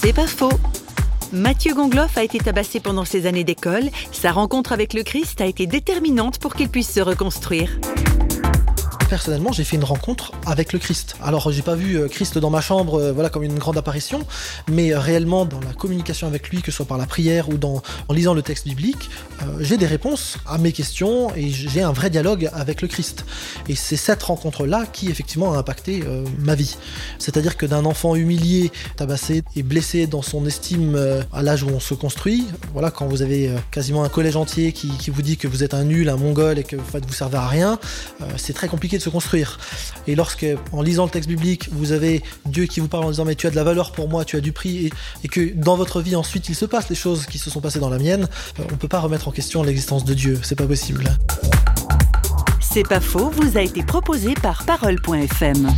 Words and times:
C'est 0.00 0.12
pas 0.12 0.28
faux. 0.28 0.52
Mathieu 1.32 1.74
Gongloff 1.74 2.16
a 2.16 2.22
été 2.22 2.38
tabassé 2.38 2.78
pendant 2.78 3.04
ses 3.04 3.26
années 3.26 3.42
d'école. 3.42 3.90
Sa 4.12 4.30
rencontre 4.30 4.70
avec 4.70 4.94
le 4.94 5.02
Christ 5.02 5.40
a 5.40 5.46
été 5.46 5.66
déterminante 5.66 6.38
pour 6.38 6.54
qu'il 6.54 6.68
puisse 6.68 6.92
se 6.92 7.00
reconstruire 7.00 7.68
personnellement, 9.08 9.52
j'ai 9.52 9.64
fait 9.64 9.76
une 9.76 9.84
rencontre 9.84 10.32
avec 10.46 10.72
le 10.72 10.78
Christ. 10.78 11.16
Alors, 11.22 11.50
j'ai 11.50 11.62
pas 11.62 11.74
vu 11.74 11.96
euh, 11.96 12.08
Christ 12.08 12.38
dans 12.38 12.50
ma 12.50 12.60
chambre, 12.60 13.00
euh, 13.00 13.12
voilà, 13.12 13.30
comme 13.30 13.42
une 13.42 13.58
grande 13.58 13.78
apparition, 13.78 14.20
mais 14.70 14.92
euh, 14.92 15.00
réellement 15.00 15.46
dans 15.46 15.60
la 15.60 15.72
communication 15.72 16.26
avec 16.26 16.50
lui, 16.50 16.60
que 16.60 16.70
ce 16.70 16.76
soit 16.78 16.86
par 16.86 16.98
la 16.98 17.06
prière 17.06 17.48
ou 17.48 17.54
en 18.08 18.12
lisant 18.12 18.34
le 18.34 18.42
texte 18.42 18.66
biblique, 18.66 19.10
j'ai 19.60 19.76
des 19.76 19.86
réponses 19.86 20.38
à 20.46 20.58
mes 20.58 20.72
questions 20.72 21.34
et 21.34 21.50
j'ai 21.50 21.82
un 21.82 21.92
vrai 21.92 22.10
dialogue 22.10 22.50
avec 22.52 22.82
le 22.82 22.88
Christ. 22.88 23.24
Et 23.68 23.74
c'est 23.74 23.96
cette 23.96 24.22
rencontre-là 24.22 24.86
qui, 24.92 25.10
effectivement, 25.10 25.54
a 25.54 25.58
impacté 25.58 26.02
ma 26.38 26.54
vie. 26.54 26.76
C'est-à-dire 27.18 27.56
que 27.56 27.66
d'un 27.66 27.84
enfant 27.84 28.14
humilié, 28.14 28.70
tabassé 28.96 29.42
et 29.56 29.62
blessé 29.62 30.06
dans 30.06 30.22
son 30.22 30.46
estime 30.46 30.96
à 31.32 31.42
l'âge 31.42 31.62
où 31.62 31.68
on 31.68 31.80
se 31.80 31.94
construit, 31.94 32.46
voilà, 32.72 32.90
quand 32.90 33.06
vous 33.06 33.22
avez 33.22 33.52
quasiment 33.70 34.04
un 34.04 34.08
collège 34.08 34.36
entier 34.36 34.72
qui, 34.72 34.88
qui, 34.98 35.10
vous 35.10 35.22
dit 35.22 35.36
que 35.36 35.48
vous 35.48 35.62
êtes 35.62 35.74
un 35.74 35.84
nul, 35.84 36.08
un 36.08 36.16
mongol 36.16 36.58
et 36.58 36.64
que 36.64 36.76
en 36.76 36.84
fait, 36.84 37.04
vous 37.04 37.14
servez 37.14 37.38
à 37.38 37.46
rien, 37.46 37.78
c'est 38.36 38.54
très 38.54 38.68
compliqué 38.68 38.97
de 38.98 39.02
se 39.02 39.10
construire. 39.10 39.58
Et 40.06 40.14
lorsque, 40.14 40.46
en 40.72 40.82
lisant 40.82 41.04
le 41.04 41.10
texte 41.10 41.28
biblique, 41.28 41.68
vous 41.72 41.92
avez 41.92 42.22
Dieu 42.46 42.66
qui 42.66 42.80
vous 42.80 42.88
parle 42.88 43.04
en 43.04 43.10
disant 43.10 43.24
mais 43.24 43.34
tu 43.34 43.46
as 43.46 43.50
de 43.50 43.56
la 43.56 43.64
valeur 43.64 43.92
pour 43.92 44.08
moi, 44.08 44.24
tu 44.24 44.36
as 44.36 44.40
du 44.40 44.52
prix, 44.52 44.90
et, 45.24 45.28
que 45.28 45.52
dans 45.54 45.76
votre 45.76 46.00
vie 46.00 46.16
ensuite 46.16 46.48
il 46.48 46.54
se 46.54 46.64
passe 46.64 46.88
les 46.88 46.96
choses 46.96 47.26
qui 47.26 47.38
se 47.38 47.50
sont 47.50 47.60
passées 47.60 47.80
dans 47.80 47.90
la 47.90 47.98
mienne, 47.98 48.28
euh, 48.58 48.64
on 48.72 48.76
peut 48.76 48.88
pas 48.88 49.00
remettre 49.00 49.28
en 49.28 49.32
question 49.32 49.62
l'existence 49.62 50.04
de 50.04 50.14
Dieu, 50.14 50.38
c'est 50.42 50.56
pas 50.56 50.66
possible. 50.66 51.16
C'est 52.60 52.86
pas 52.86 53.00
faux, 53.00 53.30
vous 53.30 53.56
a 53.56 53.62
été 53.62 53.82
proposé 53.82 54.34
par 54.34 54.64
Parole.fm. 54.64 55.68